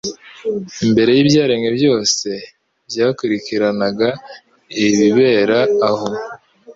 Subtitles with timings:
[0.85, 2.27] Imbere y'ibyaremwe byose
[2.89, 4.09] byakurikiranaga
[4.85, 6.09] ibibera aho,